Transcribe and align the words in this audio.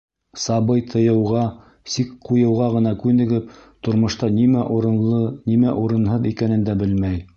Сабый 0.43 0.79
тыйыуға, 0.93 1.41
сик 1.95 2.15
ҡуйыуға 2.29 2.69
ғына 2.77 2.93
күнегеп, 3.03 3.53
тормошта 3.89 4.31
нимә 4.39 4.65
урынлы, 4.79 5.21
нимә 5.53 5.77
урынһыҙ 5.83 6.31
икәнен 6.33 6.67
дә 6.73 6.77
белмәй. 6.83 7.23